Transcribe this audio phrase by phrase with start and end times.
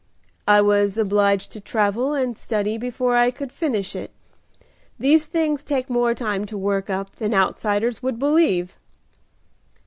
[0.47, 4.09] "I was obliged to travel and study before I could finish it.
[4.97, 8.77] These things take more time to work up than outsiders would believe."